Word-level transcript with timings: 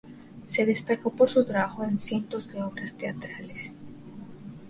Se 0.47 0.65
destacó 0.65 1.11
por 1.11 1.29
su 1.29 1.45
trabajo 1.45 1.83
en 1.83 1.99
cientos 1.99 2.51
de 2.51 2.63
obras 2.63 2.95
teatrales. 2.97 3.75